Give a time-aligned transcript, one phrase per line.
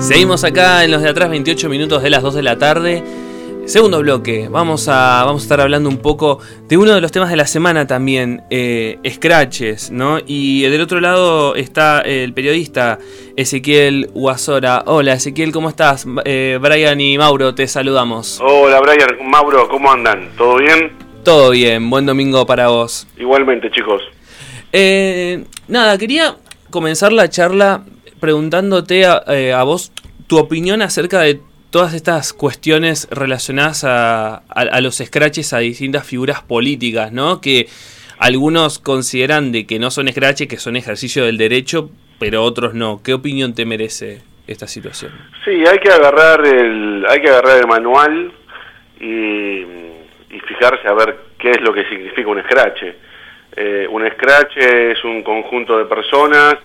[0.00, 3.04] Seguimos acá en los de atrás, 28 minutos de las 2 de la tarde.
[3.66, 7.28] Segundo bloque, vamos a, vamos a estar hablando un poco de uno de los temas
[7.28, 10.18] de la semana también, eh, Scratches, ¿no?
[10.26, 12.98] Y del otro lado está el periodista
[13.36, 14.84] Ezequiel Guasora.
[14.86, 16.06] Hola Ezequiel, ¿cómo estás?
[16.24, 18.40] Eh, Brian y Mauro, te saludamos.
[18.42, 20.30] Hola Brian, Mauro, ¿cómo andan?
[20.36, 20.92] ¿Todo bien?
[21.22, 23.06] Todo bien, buen domingo para vos.
[23.18, 24.02] Igualmente, chicos.
[24.72, 26.36] Eh, nada, quería
[26.70, 27.82] comenzar la charla
[28.20, 29.92] preguntándote a, eh, a vos
[30.26, 36.42] tu opinión acerca de todas estas cuestiones relacionadas a, a, los scratches a distintas figuras
[36.42, 37.40] políticas, ¿no?
[37.40, 37.66] Que
[38.18, 43.00] algunos consideran de que no son scratches, que son ejercicio del derecho, pero otros no.
[43.02, 45.12] ¿Qué opinión te merece esta situación?
[45.44, 48.32] Sí, hay que agarrar el, hay que agarrar el manual
[49.00, 49.60] y,
[50.34, 52.82] y fijarse a ver qué es lo que significa un scratch.
[53.56, 56.56] Eh, un scratch es un conjunto de personas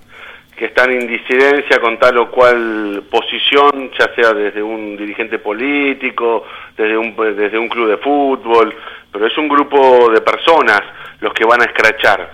[0.55, 6.46] que están en disidencia con tal o cual posición, ya sea desde un dirigente político,
[6.77, 8.74] desde un, desde un club de fútbol,
[9.12, 10.82] pero es un grupo de personas
[11.20, 12.32] los que van a escrachar.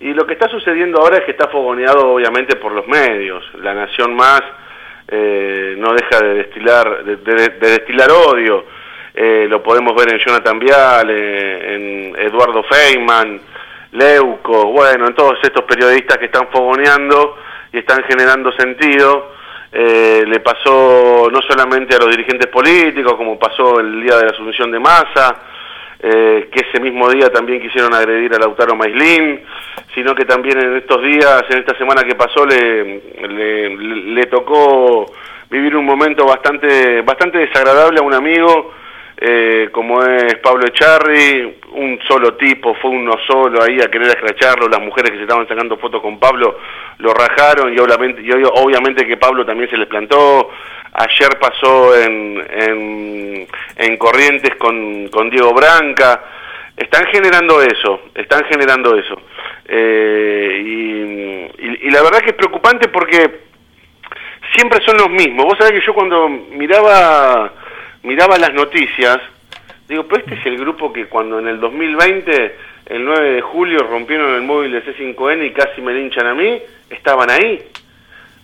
[0.00, 3.42] Y lo que está sucediendo ahora es que está fogoneado obviamente por los medios.
[3.62, 4.42] La Nación Más
[5.08, 8.66] eh, no deja de destilar, de, de, de destilar odio.
[9.14, 13.40] Eh, lo podemos ver en Jonathan Vial, en Eduardo Feynman,
[13.92, 17.36] Leuco, bueno, en todos estos periodistas que están fogoneando
[17.72, 19.36] y están generando sentido.
[19.72, 24.30] Eh, le pasó no solamente a los dirigentes políticos, como pasó el día de la
[24.30, 25.36] asunción de Massa,
[26.00, 29.42] eh, que ese mismo día también quisieron agredir a Lautaro Maislin,
[29.94, 35.06] sino que también en estos días, en esta semana que pasó, le, le, le tocó
[35.50, 38.72] vivir un momento bastante, bastante desagradable a un amigo
[39.18, 44.68] eh, como es Pablo Echarri, un solo tipo, fue uno solo ahí a querer escracharlo,
[44.68, 46.58] las mujeres que se estaban sacando fotos con Pablo
[46.98, 50.50] lo rajaron y obviamente, y obviamente que Pablo también se les plantó,
[50.92, 56.22] ayer pasó en, en, en Corrientes con, con Diego Branca,
[56.76, 59.18] están generando eso, están generando eso.
[59.66, 63.46] Eh, y, y, y la verdad que es preocupante porque
[64.54, 67.52] siempre son los mismos, vos sabés que yo cuando miraba
[68.06, 69.18] miraba las noticias,
[69.88, 72.56] digo, pero este es el grupo que cuando en el 2020,
[72.86, 76.62] el 9 de julio, rompieron el móvil de C5N y casi me linchan a mí,
[76.88, 77.62] estaban ahí.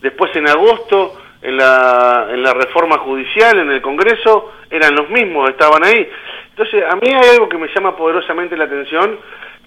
[0.01, 5.49] Después en agosto, en la, en la reforma judicial, en el Congreso, eran los mismos,
[5.49, 6.09] estaban ahí.
[6.51, 9.19] Entonces, a mí hay algo que me llama poderosamente la atención,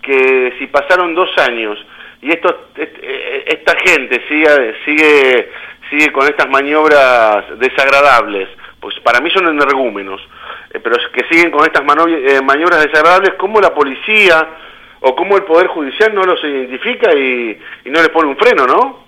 [0.02, 1.84] que si pasaron dos años
[2.22, 5.52] y esto, esta gente sigue, sigue,
[5.90, 8.50] sigue con estas maniobras desagradables,
[8.86, 10.22] pues para mí son energúmenos,
[10.72, 14.48] eh, pero que siguen con estas eh, maniobras desagradables, como la policía
[15.00, 18.68] o como el Poder Judicial no los identifica y, y no les pone un freno,
[18.68, 19.00] ¿no?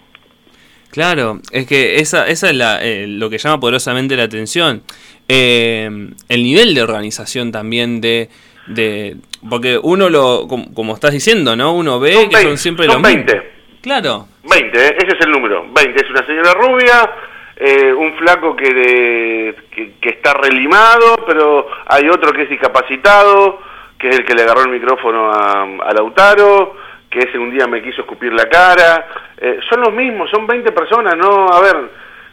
[0.90, 4.82] Claro, es que esa, esa es la, eh, lo que llama poderosamente la atención.
[5.28, 5.88] Eh,
[6.28, 8.30] el nivel de organización también de,
[8.66, 9.18] de...
[9.48, 11.76] Porque uno lo, como, como estás diciendo, ¿no?
[11.76, 13.32] Uno ve son que 20, son siempre son los 20.
[13.32, 13.52] mismos.
[13.84, 14.28] Claro.
[14.50, 14.96] 20, ¿eh?
[14.98, 15.68] ese es el número.
[15.72, 17.12] 20, es una señora rubia,
[17.60, 19.56] eh, un flaco que,
[20.00, 23.60] que, está relimado, pero hay otro que es discapacitado,
[23.98, 26.76] que es el que le agarró el micrófono a, a Lautaro,
[27.10, 29.08] que ese un día me quiso escupir la cara.
[29.38, 31.48] Eh, son los mismos, son 20 personas, ¿no?
[31.48, 31.78] A ver,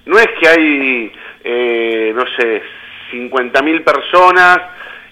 [0.04, 2.62] no es que hay, eh, no sé,
[3.12, 4.58] 50.000 personas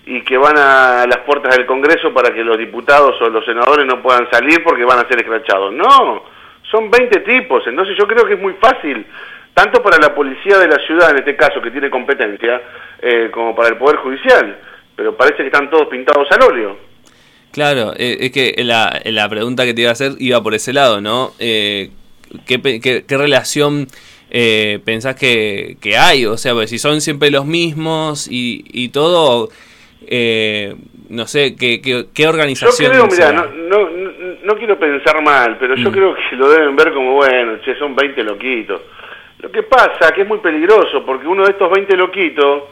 [0.04, 3.86] y que van a las puertas del Congreso para que los diputados o los senadores
[3.86, 5.72] no puedan salir porque van a ser escrachados.
[5.72, 6.24] No,
[6.70, 9.06] son 20 tipos, entonces yo creo que es muy fácil
[9.54, 12.60] tanto para la policía de la ciudad, en este caso, que tiene competencia,
[13.00, 14.58] eh, como para el Poder Judicial.
[14.96, 16.92] Pero parece que están todos pintados al óleo.
[17.52, 20.72] Claro, eh, es que la, la, pregunta que te iba a hacer iba por ese
[20.72, 21.32] lado, ¿no?
[21.38, 21.90] Eh,
[22.46, 23.86] ¿qué, qué, qué, relación
[24.30, 26.24] eh, pensás que, que, hay?
[26.24, 29.50] O sea, pues si son siempre los mismos y, y todo,
[30.06, 30.74] eh,
[31.10, 32.92] no sé, ¿qué, qué, qué organización?
[32.92, 33.88] Yo creo, mira, no, no,
[34.44, 35.92] no, quiero pensar mal, pero yo mm.
[35.92, 38.80] creo que lo deben ver como, bueno, che, son 20 loquitos.
[39.42, 42.62] Lo que pasa que es muy peligroso, porque uno de estos 20 loquitos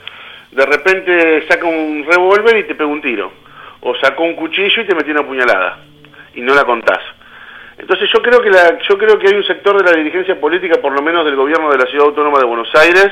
[0.53, 3.33] de repente saca un revólver y te pega un tiro.
[3.81, 5.81] O sacó un cuchillo y te metió una puñalada.
[6.35, 7.01] Y no la contás.
[7.77, 10.81] Entonces yo creo que la, yo creo que hay un sector de la dirigencia política,
[10.81, 13.11] por lo menos del gobierno de la Ciudad Autónoma de Buenos Aires,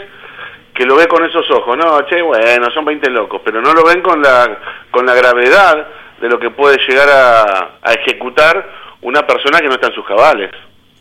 [0.72, 1.76] que lo ve con esos ojos.
[1.76, 4.58] No, che, bueno, son 20 locos, pero no lo ven con la,
[4.90, 5.88] con la gravedad
[6.20, 10.06] de lo que puede llegar a, a ejecutar una persona que no está en sus
[10.06, 10.50] cabales.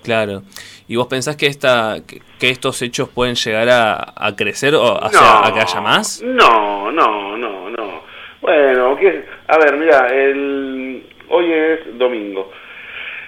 [0.04, 0.42] Claro.
[0.88, 5.02] ¿Y vos pensás que esta que, estos hechos pueden llegar a, a crecer o o
[5.02, 6.22] no, sea, a que haya más?
[6.22, 8.04] No, no, no, no.
[8.42, 9.26] Bueno, ¿qué?
[9.48, 12.52] a ver, mira, el, hoy es domingo.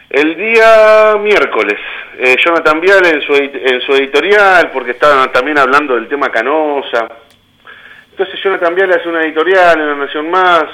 [0.10, 1.80] El día miércoles,
[2.18, 7.08] eh, Jonathan Viale en su, en su editorial, porque estaban también hablando del tema Canosa.
[8.12, 10.66] Entonces Jonathan Viale hace una editorial en La Nación Más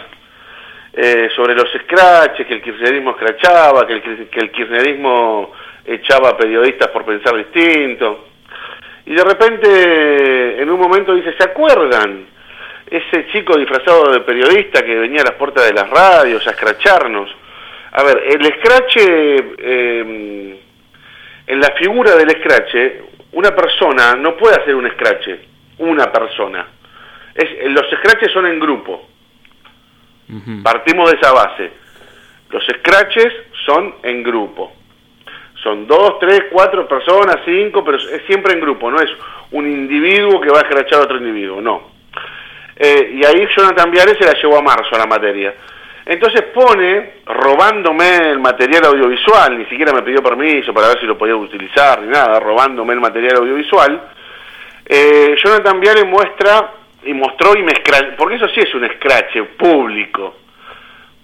[0.97, 5.51] eh, sobre los scratches, que el kirchnerismo escrachaba, que el, que el kirchnerismo
[5.86, 8.30] echaba periodistas por pensar distinto.
[9.06, 12.27] Y de repente, en un momento dice, ¿se acuerdan?
[12.89, 17.30] Ese chico disfrazado de periodista que venía a las puertas de las radios a escracharnos.
[17.91, 20.57] A ver, el escrache, em,
[21.48, 23.01] en la figura del escrache,
[23.33, 25.39] una persona no puede hacer un escrache,
[25.80, 26.68] una persona.
[27.33, 29.09] Es, los scratches son en grupo.
[30.63, 31.72] Partimos de esa base.
[32.50, 33.33] Los scratches
[33.66, 34.74] son en grupo.
[35.62, 39.10] Son dos, tres, cuatro personas, cinco, pero es siempre en grupo, no es
[39.51, 41.95] un individuo que va a escrachar a otro individuo, no.
[42.75, 45.56] Eh, y ahí Jonathan Viale se la llevó a marzo a la materia.
[46.06, 51.18] Entonces pone, robándome el material audiovisual, ni siquiera me pidió permiso para ver si lo
[51.18, 54.10] podía utilizar, ni nada, robándome el material audiovisual,
[54.86, 56.74] eh, Jonathan Viale muestra,
[57.05, 57.73] y mostró y me
[58.17, 60.35] porque eso sí es un escrache público,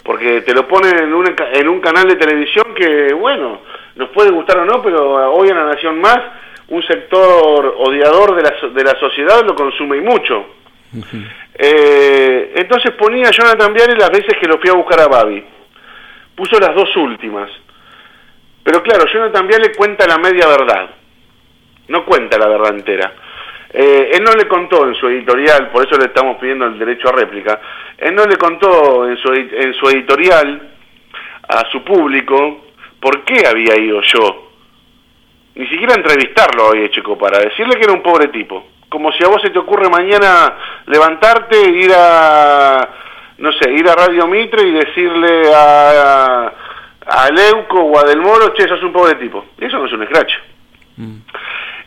[0.03, 3.61] porque te lo pone en un, en un canal de televisión que, bueno,
[3.95, 6.19] nos puede gustar o no, pero hoy en La Nación Más,
[6.69, 10.45] un sector odiador de la, de la sociedad lo consume y mucho.
[11.53, 15.43] Eh, entonces ponía Jonathan Viale las veces que lo fui a buscar a Babi.
[16.35, 17.51] Puso las dos últimas.
[18.63, 20.89] Pero claro, Jonathan Viale cuenta la media verdad.
[21.87, 23.13] No cuenta la verdad entera.
[23.73, 27.09] Eh, él no le contó en su editorial, por eso le estamos pidiendo el derecho
[27.09, 27.61] a réplica,
[27.97, 30.69] él no le contó en su, en su editorial
[31.47, 32.65] a su público
[32.99, 34.51] por qué había ido yo.
[35.55, 39.29] Ni siquiera entrevistarlo había hecho para decirle que era un pobre tipo como si a
[39.29, 40.53] vos se te ocurre mañana
[40.85, 42.89] levantarte, ir a,
[43.37, 46.53] no sé, ir a Radio Mitre y decirle a,
[47.05, 49.45] a, Leuco o a Del Moro, che, sos un pobre tipo.
[49.57, 50.33] Eso no es un scratch.
[50.97, 51.17] Mm.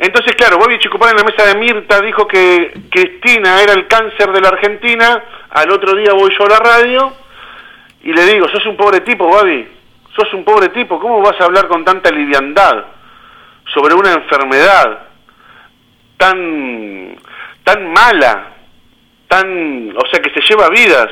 [0.05, 4.33] Entonces, claro, Bobby Chicopar en la mesa de Mirta dijo que Cristina era el cáncer
[4.33, 7.13] de la Argentina, al otro día voy yo a la radio
[8.03, 9.67] y le digo, sos un pobre tipo, Bobby,
[10.15, 12.85] sos un pobre tipo, ¿cómo vas a hablar con tanta liviandad
[13.73, 15.05] sobre una enfermedad?
[16.17, 17.17] tan,
[17.63, 18.53] tan mala,
[19.29, 21.09] tan, o sea, que se lleva vidas.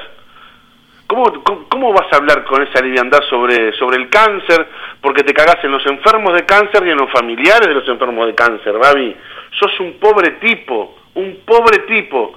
[1.12, 4.67] ¿Cómo, cómo, vas a hablar con esa liviandad sobre, sobre el cáncer?
[5.03, 8.26] Porque te cagás en los enfermos de cáncer y en los familiares de los enfermos
[8.26, 9.14] de cáncer, Babi.
[9.61, 12.35] Sos un pobre tipo, un pobre tipo.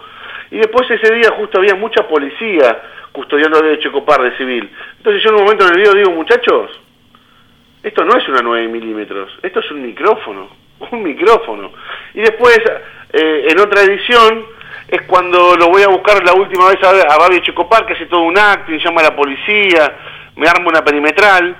[0.51, 2.81] Y después ese día justo había mucha policía
[3.13, 4.69] custodiando de Checopar de civil.
[4.97, 6.69] Entonces yo en un momento en el video digo, muchachos,
[7.81, 10.49] esto no es una 9 milímetros, esto es un micrófono
[10.91, 11.71] un micrófono.
[12.13, 12.59] Y después,
[13.13, 14.45] eh, en otra edición,
[14.95, 18.05] es cuando lo voy a buscar la última vez a, a Babi Checopar, que hace
[18.07, 19.97] todo un acting, llama a la policía,
[20.35, 21.55] me arma una perimetral.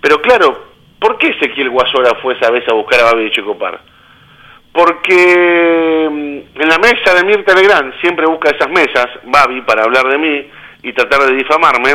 [0.00, 0.66] Pero claro,
[0.98, 3.80] ¿por qué Ezequiel Guasora fue esa vez a buscar a Babi Checopar?
[4.72, 10.06] Porque mm, en la mesa de Mirta Legrand, siempre busca esas mesas, Babi, para hablar
[10.08, 10.50] de mí
[10.82, 11.94] y tratar de difamarme,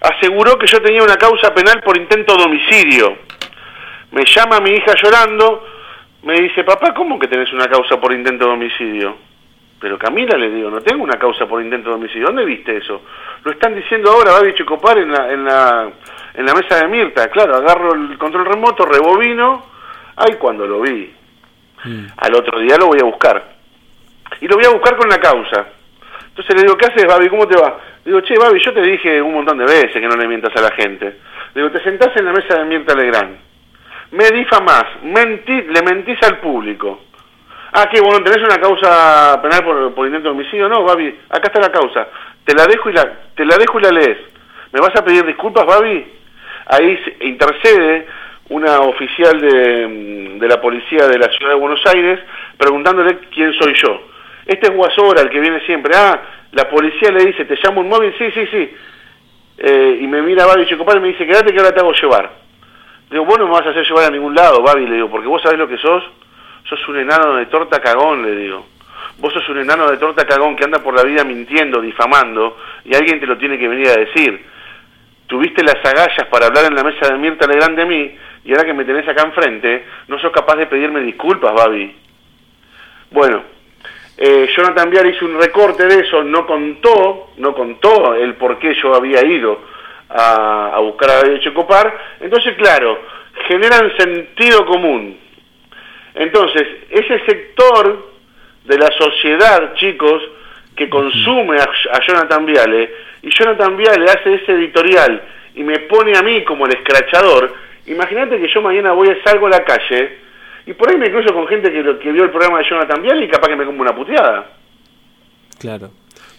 [0.00, 3.18] aseguró que yo tenía una causa penal por intento de homicidio
[4.12, 5.66] me llama mi hija llorando,
[6.22, 9.16] me dice, papá, ¿cómo que tenés una causa por intento de homicidio?
[9.82, 12.28] Pero Camila le digo, no tengo una causa por intento de homicidio.
[12.28, 13.02] ¿Dónde viste eso?
[13.42, 15.90] Lo están diciendo ahora, Babi Checopar en la, en la,
[16.34, 17.28] en la mesa de Mirta.
[17.28, 19.66] Claro, agarro el control remoto, rebobino.
[20.16, 21.12] Ay, cuando lo vi.
[21.84, 22.06] Mm.
[22.16, 23.44] Al otro día lo voy a buscar.
[24.40, 25.66] Y lo voy a buscar con la causa.
[26.28, 27.28] Entonces le digo, ¿qué haces, Babi?
[27.28, 27.76] ¿Cómo te va?
[28.04, 30.54] Le digo, che, Babi, yo te dije un montón de veces que no le mientas
[30.56, 31.06] a la gente.
[31.54, 33.52] Le digo, te sentás en la mesa de Mirta Legrand
[34.12, 37.00] me difamás, mentí, le mentís al público.
[37.72, 39.64] Ah, que bueno, tenés una causa penal
[39.94, 40.68] por, intento de homicidio.
[40.68, 42.06] No, Babi, acá está la causa.
[42.44, 44.18] Te la dejo y la, te la dejo y la lees.
[44.72, 46.06] ¿Me vas a pedir disculpas, Babi?
[46.66, 48.06] Ahí intercede
[48.50, 52.20] una oficial de, de la policía de la ciudad de Buenos Aires
[52.58, 54.02] preguntándole quién soy yo.
[54.44, 55.94] Este es Guasora, el que viene siempre.
[55.96, 56.20] Ah,
[56.52, 58.14] la policía le dice, ¿te llamo un móvil?
[58.18, 58.74] Sí, sí, sí.
[59.58, 62.30] Eh, y me mira Babi Checopar y me dice, quédate que ahora te hago llevar.
[63.10, 65.28] Digo, vos no me vas a hacer llevar a ningún lado, Babi, le digo, porque
[65.28, 66.02] vos sabés lo que sos.
[66.68, 68.66] Sos un enano de torta cagón, le digo.
[69.18, 72.94] Vos sos un enano de torta cagón que anda por la vida mintiendo, difamando, y
[72.94, 74.44] alguien te lo tiene que venir a decir.
[75.26, 78.64] Tuviste las agallas para hablar en la mesa de Mirta Legrand de mí, y ahora
[78.64, 81.94] que me tenés acá enfrente, no sos capaz de pedirme disculpas, Babi.
[83.10, 83.42] Bueno,
[84.16, 88.74] eh, Jonathan Vial hizo un recorte de eso, no contó, no contó el por qué
[88.74, 89.60] yo había ido
[90.08, 91.98] a, buscar a David Checopar.
[92.20, 92.98] Entonces, claro,
[93.48, 95.18] generan sentido común.
[96.14, 98.12] Entonces, ese sector
[98.64, 100.22] de la sociedad, chicos,
[100.76, 105.22] que consume a, Jonathan Viale, y Jonathan Viale hace ese editorial
[105.54, 107.54] y me pone a mí como el escrachador,
[107.86, 110.18] imagínate que yo mañana voy a salgo a la calle
[110.66, 113.22] y por ahí me cruzo con gente que, que vio el programa de Jonathan Vial
[113.22, 114.46] y capaz que me como una puteada.
[115.58, 115.90] Claro.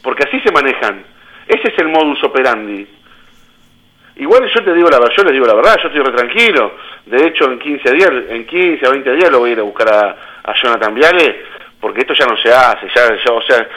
[0.02, 1.04] Porque así se manejan.
[1.48, 2.88] Ese es el modus operandi.
[4.16, 6.74] Igual yo te digo la verdad, yo les digo la verdad, yo estoy re tranquilo.
[7.06, 9.64] De hecho, en 15 días, en 15 a 20 días lo voy a ir a
[9.64, 11.44] buscar a, Jonathan Viale,
[11.80, 13.68] porque esto ya no se hace, ya, o sea,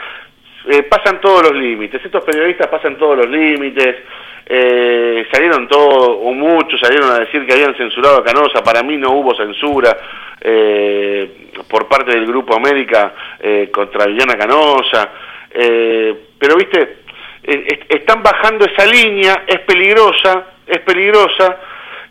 [0.68, 3.96] eh, pasan todos los límites, estos periodistas pasan todos los límites,
[4.44, 8.96] eh, salieron todos, o muchos salieron a decir que habían censurado a Canosa, para mí
[8.96, 9.96] no hubo censura
[10.40, 15.10] eh, por parte del Grupo América eh, contra Viviana Canosa,
[15.50, 16.98] eh, pero viste,
[17.46, 21.58] están bajando esa línea, es peligrosa, es peligrosa,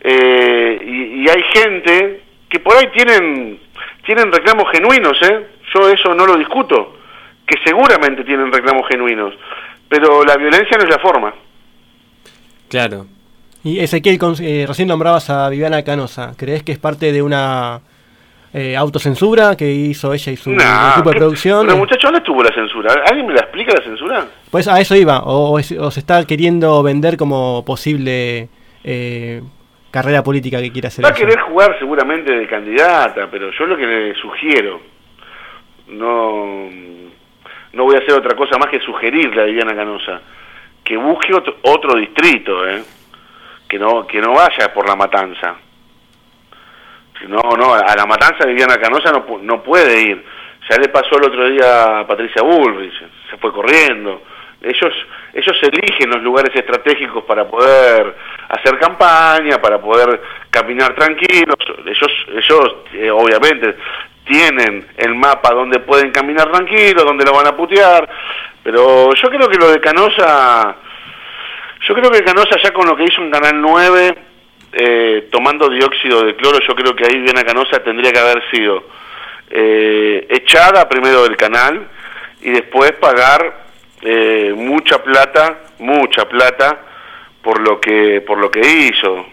[0.02, 3.60] eh, y, hay gente que por ahí tienen,
[4.06, 5.48] tienen reclamos genuinos, ¿eh?
[5.74, 6.98] yo eso no lo discuto,
[7.46, 9.34] que seguramente tienen reclamos genuinos,
[9.90, 11.34] pero la violencia no es la forma.
[12.70, 13.08] Claro.
[13.64, 17.82] Y Ezequiel, eh, recién nombrabas a Viviana Canosa, ¿crees que es parte de una
[18.58, 21.66] eh, autocensura que hizo ella y su equipo de producción.
[21.68, 22.94] Pero muchachos, ¿dónde estuvo la censura?
[23.06, 24.28] ¿Alguien me la explica la censura?
[24.50, 28.48] Pues a eso iba, o, se está queriendo vender como posible
[28.82, 29.42] eh,
[29.92, 31.04] carrera política que quiera hacer.
[31.04, 34.80] Va a querer jugar seguramente de candidata, pero yo lo que le sugiero,
[35.90, 36.70] no,
[37.74, 40.22] no voy a hacer otra cosa más que sugerirle a Viviana Canosa,
[40.82, 42.82] que busque otro, otro distrito, ¿eh?
[43.68, 45.56] que, no, que no vaya por la matanza
[47.28, 50.26] no, no, a la matanza Viviana Canosa no, no puede ir.
[50.70, 52.94] Ya le pasó el otro día a Patricia Bullrich,
[53.30, 54.22] se fue corriendo.
[54.62, 54.94] Ellos,
[55.34, 58.16] ellos eligen los lugares estratégicos para poder
[58.50, 61.56] hacer campaña, para poder caminar tranquilos.
[61.86, 63.76] Ellos, ellos eh, obviamente
[64.26, 68.10] tienen el mapa donde pueden caminar tranquilos, donde lo van a putear.
[68.64, 70.76] Pero yo creo que lo de Canosa,
[71.88, 74.16] yo creo que Canosa ya con lo que hizo en Canal 9
[74.78, 78.84] eh, tomando dióxido de cloro, yo creo que ahí Viviana Canosa tendría que haber sido
[79.50, 81.88] eh, echada primero del canal
[82.42, 83.68] y después pagar
[84.02, 86.82] eh, mucha plata, mucha plata
[87.42, 89.26] por lo que por lo que hizo.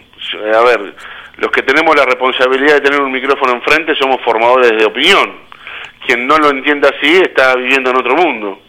[0.55, 0.95] A ver,
[1.35, 5.43] los que tenemos la responsabilidad de tener un micrófono enfrente somos formadores de opinión.
[6.05, 8.61] Quien no lo entienda así está viviendo en otro mundo.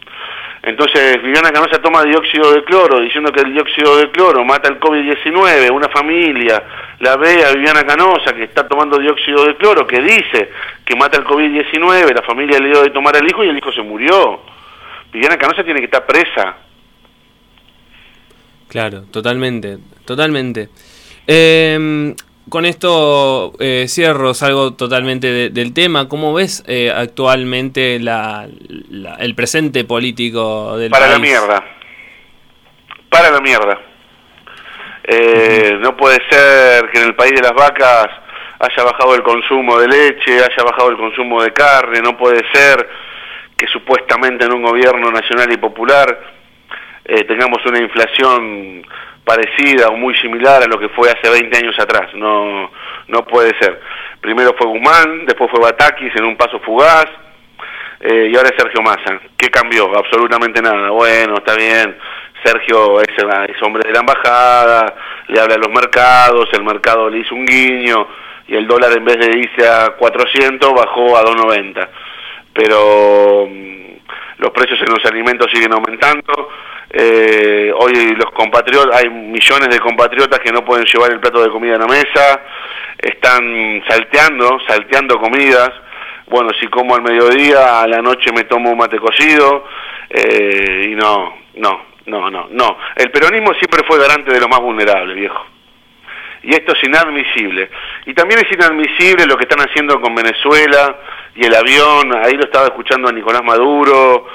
[0.65, 4.79] Entonces Viviana Canosa toma dióxido de cloro, diciendo que el dióxido de cloro mata el
[4.79, 6.63] COVID-19, una familia
[6.99, 10.49] la ve a Viviana Canosa que está tomando dióxido de cloro, que dice
[10.83, 13.71] que mata el COVID-19, la familia le dio de tomar al hijo y el hijo
[13.71, 14.41] se murió.
[15.13, 16.57] Viviana Canosa tiene que estar presa.
[18.67, 20.69] Claro, totalmente, totalmente.
[21.27, 22.15] Eh,
[22.49, 26.07] con esto eh, cierro, salgo totalmente del tema.
[26.07, 28.47] ¿Cómo ves eh, actualmente la,
[29.19, 31.63] el presente político del Para la mierda.
[33.09, 33.79] Para la mierda.
[35.03, 38.07] Eh, no puede ser que en el país de las vacas
[38.59, 41.99] haya bajado el consumo de leche, haya bajado el consumo de carne.
[42.01, 42.87] No puede ser
[43.57, 46.35] que supuestamente en un gobierno nacional y popular
[47.27, 48.83] tengamos una inflación
[49.25, 52.13] parecida o muy similar a lo que fue hace 20 años atrás.
[52.13, 52.71] No,
[53.07, 53.81] no puede ser.
[54.21, 57.07] Primero fue Guzmán, después fue Batakis en un paso fugaz,
[57.99, 59.19] eh, y ahora es Sergio Massa.
[59.35, 59.95] ¿Qué cambió?
[59.97, 60.89] Absolutamente nada.
[60.91, 61.97] Bueno, está bien.
[62.43, 64.95] Sergio es, es hombre de la embajada,
[65.27, 68.07] le habla a los mercados, el mercado le hizo un guiño
[68.47, 71.89] y el dólar en vez de irse a 400 bajó a 290.
[72.53, 73.85] Pero mm,
[74.37, 76.49] los precios en los alimentos siguen aumentando
[76.89, 81.49] eh, hoy los compatriotas, hay millones de compatriotas que no pueden llevar el plato de
[81.49, 82.41] comida a la mesa,
[82.97, 85.71] están salteando, salteando comidas.
[86.27, 89.65] Bueno, si como al mediodía, a la noche me tomo un mate cocido,
[90.09, 92.77] eh, y no, no, no, no, no.
[92.95, 95.45] El peronismo siempre fue garante de lo más vulnerable, viejo.
[96.43, 97.69] Y esto es inadmisible.
[98.05, 100.95] Y también es inadmisible lo que están haciendo con Venezuela
[101.35, 102.15] y el avión.
[102.23, 104.27] Ahí lo estaba escuchando a Nicolás Maduro.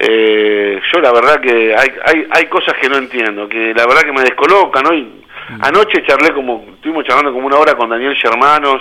[0.00, 4.02] Eh, yo la verdad que hay, hay, hay cosas que no entiendo, que la verdad
[4.02, 4.86] que me descolocan.
[4.86, 5.64] Hoy, mm.
[5.64, 8.80] Anoche charlé como, estuvimos charlando como una hora con Daniel Germanos.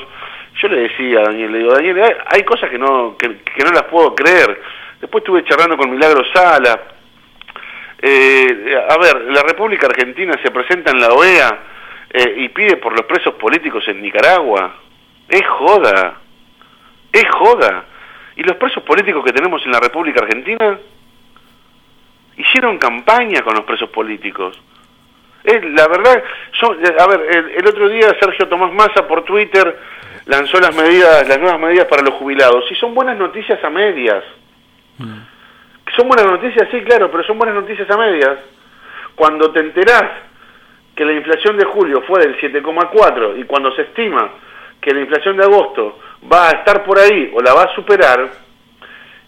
[0.61, 3.83] Yo le decía a Daniel, le digo, Daniel, hay, cosas que no, que, no las
[3.83, 4.61] puedo creer.
[5.01, 6.81] Después estuve charlando con Milagro Sala.
[7.99, 11.59] Eh, a ver, la República Argentina se presenta en la OEA
[12.11, 14.75] eh, y pide por los presos políticos en Nicaragua.
[15.29, 16.17] Es joda.
[17.11, 17.85] Es joda.
[18.35, 20.77] ¿Y los presos políticos que tenemos en la República Argentina?
[22.37, 24.59] Hicieron campaña con los presos políticos.
[25.43, 26.23] la verdad,
[26.99, 29.77] a ver, el, otro día Sergio Tomás Massa por Twitter
[30.25, 32.65] lanzó las medidas, las nuevas medidas para los jubilados.
[32.71, 34.23] Y son buenas noticias a medias.
[34.97, 35.19] Mm.
[35.95, 38.37] Son buenas noticias, sí, claro, pero son buenas noticias a medias.
[39.15, 40.11] Cuando te enterás
[40.95, 44.29] que la inflación de julio fue del 7,4 y cuando se estima
[44.81, 45.99] que la inflación de agosto
[46.31, 48.29] va a estar por ahí o la va a superar,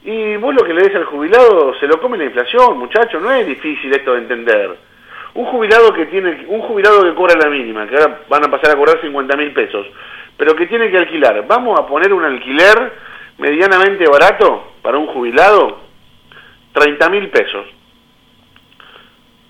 [0.04, 3.32] y vos lo que le des al jubilado se lo come la inflación, muchachos, no
[3.32, 4.78] es difícil esto de entender.
[5.34, 8.72] Un jubilado que tiene, un jubilado que cobra la mínima, que ahora van a pasar
[8.72, 9.86] a cobrar 50 mil pesos,
[10.38, 12.94] pero que tiene que alquilar, vamos a poner un alquiler
[13.38, 15.80] medianamente barato para un jubilado,
[16.74, 17.66] 30 mil pesos.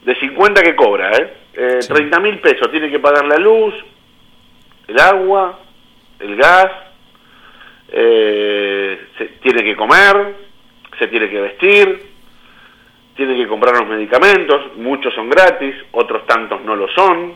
[0.04, 1.34] De 50 que cobra, ¿eh?
[1.54, 3.74] eh 30 mil pesos, tiene que pagar la luz,
[4.88, 5.60] el agua,
[6.20, 6.72] el gas,
[7.92, 10.36] eh, se tiene que comer,
[11.00, 12.12] se tiene que vestir,
[13.16, 17.34] tiene que comprar los medicamentos, muchos son gratis, otros tantos no lo son,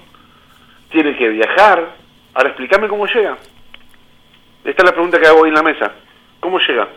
[0.90, 1.96] tiene que viajar.
[2.34, 3.38] Ahora explícame cómo llega.
[4.64, 5.94] Esta es la pregunta que hago hoy en la mesa.
[6.40, 6.88] ¿Cómo llega?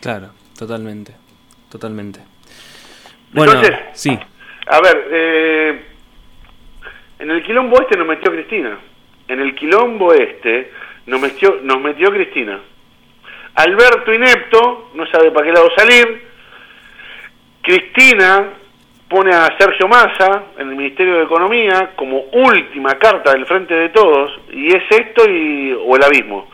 [0.00, 1.14] Claro, totalmente,
[1.70, 2.20] totalmente.
[3.32, 4.18] Bueno, Entonces, sí.
[4.66, 5.84] A ver, eh,
[7.18, 8.78] en el quilombo este nos metió Cristina.
[9.28, 10.72] En el quilombo este
[11.06, 12.60] nos metió, nos metió Cristina.
[13.54, 16.24] Alberto inepto, no sabe para qué lado salir.
[17.62, 18.50] Cristina
[19.08, 23.90] pone a Sergio Massa en el Ministerio de Economía como última carta del frente de
[23.90, 26.50] todos, y es esto y, o el abismo.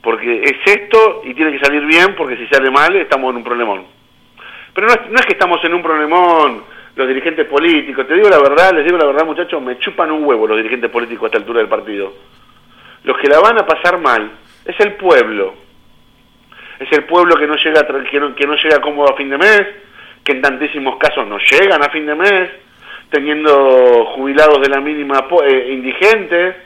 [0.00, 3.44] Porque es esto y tiene que salir bien, porque si sale mal estamos en un
[3.44, 3.86] problemón.
[4.72, 6.62] Pero no es, no es que estamos en un problemón
[6.94, 10.24] los dirigentes políticos, te digo la verdad, les digo la verdad muchachos, me chupan un
[10.24, 12.14] huevo los dirigentes políticos a esta altura del partido.
[13.02, 14.30] Los que la van a pasar mal
[14.64, 15.65] es el pueblo
[16.78, 19.38] es el pueblo que no llega que no, que no llega cómodo a fin de
[19.38, 19.62] mes,
[20.22, 22.50] que en tantísimos casos no llegan a fin de mes,
[23.10, 26.56] teniendo jubilados de la mínima eh, indigentes,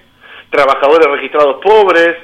[0.49, 2.17] trabajadores registrados pobres.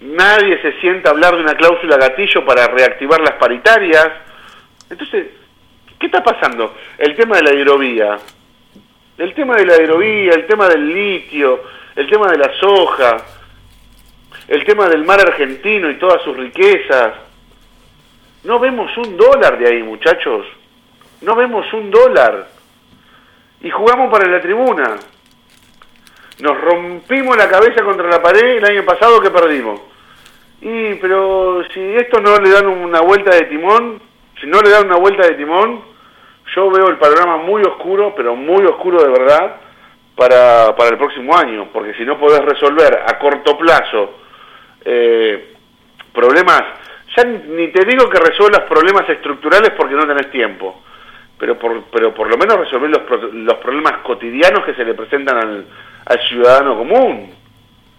[0.00, 4.10] Nadie se sienta a hablar de una cláusula gatillo para reactivar las paritarias.
[4.90, 5.28] Entonces,
[5.98, 6.74] ¿qué está pasando?
[6.98, 8.18] El tema de la hidrovía,
[9.16, 11.62] el tema de la hidrovía, el tema del litio,
[11.96, 13.16] el tema de la soja,
[14.48, 17.14] el tema del mar argentino y todas sus riquezas.
[18.44, 20.46] No vemos un dólar de ahí, muchachos.
[21.22, 22.48] No vemos un dólar.
[23.62, 24.96] Y jugamos para la tribuna.
[26.40, 29.80] Nos rompimos la cabeza contra la pared el año pasado que perdimos.
[30.60, 34.00] Y, pero si esto no le dan una vuelta de timón,
[34.40, 35.82] si no le dan una vuelta de timón,
[36.54, 39.56] yo veo el panorama muy oscuro, pero muy oscuro de verdad,
[40.14, 41.68] para, para el próximo año.
[41.72, 44.23] Porque si no podés resolver a corto plazo
[44.84, 45.54] eh,
[46.12, 46.62] problemas,
[47.16, 50.82] ya ni te digo que resuelvas problemas estructurales porque no tenés tiempo,
[51.38, 55.36] pero por, pero por lo menos resolver los, los problemas cotidianos que se le presentan
[55.36, 55.66] al,
[56.28, 57.32] ciudadano común,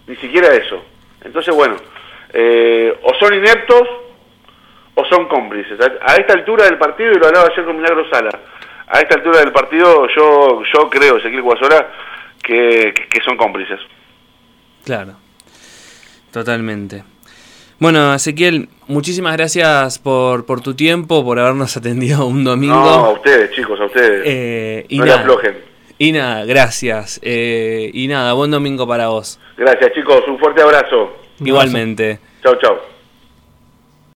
[0.06, 0.84] ni siquiera eso.
[1.22, 1.76] Entonces, bueno,
[2.32, 3.88] eh, o son ineptos
[4.94, 5.78] o son cómplices.
[5.80, 8.30] A esta altura del partido, y lo hablaba ayer con Milagro Sala,
[8.86, 11.88] a esta altura del partido yo, yo creo, Ezequiel Guasola,
[12.42, 13.80] que, que son cómplices.
[14.84, 15.16] Claro.
[16.36, 17.02] Totalmente.
[17.78, 22.74] Bueno, Ezequiel, muchísimas gracias por, por tu tiempo, por habernos atendido un domingo.
[22.74, 24.22] No, a ustedes, chicos, a ustedes.
[24.26, 25.56] Eh, y no nada, aflojen.
[25.96, 27.18] Y nada, gracias.
[27.22, 29.40] Eh, y nada, buen domingo para vos.
[29.56, 30.28] Gracias, chicos.
[30.28, 31.16] Un fuerte abrazo.
[31.40, 32.18] Igualmente.
[32.42, 32.95] Chao, chao.